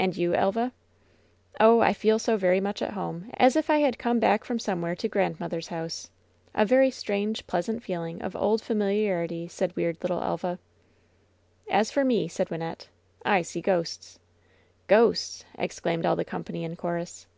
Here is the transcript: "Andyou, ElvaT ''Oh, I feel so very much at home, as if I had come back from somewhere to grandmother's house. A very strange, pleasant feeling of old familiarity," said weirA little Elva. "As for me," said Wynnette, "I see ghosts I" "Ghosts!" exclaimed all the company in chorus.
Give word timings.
"Andyou, 0.00 0.34
ElvaT 0.36 0.72
''Oh, 1.60 1.80
I 1.84 1.92
feel 1.92 2.18
so 2.18 2.36
very 2.36 2.60
much 2.60 2.82
at 2.82 2.94
home, 2.94 3.30
as 3.34 3.54
if 3.54 3.70
I 3.70 3.78
had 3.78 3.96
come 3.96 4.18
back 4.18 4.42
from 4.42 4.58
somewhere 4.58 4.96
to 4.96 5.08
grandmother's 5.08 5.68
house. 5.68 6.10
A 6.52 6.66
very 6.66 6.90
strange, 6.90 7.46
pleasant 7.46 7.80
feeling 7.80 8.20
of 8.22 8.34
old 8.34 8.60
familiarity," 8.60 9.46
said 9.46 9.76
weirA 9.76 10.02
little 10.02 10.20
Elva. 10.20 10.58
"As 11.70 11.92
for 11.92 12.04
me," 12.04 12.26
said 12.26 12.48
Wynnette, 12.48 12.88
"I 13.24 13.42
see 13.42 13.60
ghosts 13.60 14.18
I" 14.18 14.18
"Ghosts!" 14.88 15.44
exclaimed 15.56 16.04
all 16.06 16.16
the 16.16 16.24
company 16.24 16.64
in 16.64 16.74
chorus. 16.74 17.28